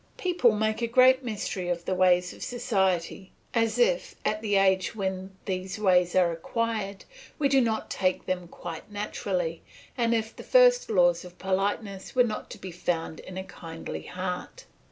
[0.17, 4.95] People make a great mystery of the ways of society, as if, at the age
[4.95, 7.05] when these ways are acquired,
[7.37, 9.61] we did not take to them quite naturally,
[9.95, 13.43] and as if the first laws of politeness were not to be found in a
[13.43, 14.65] kindly heart.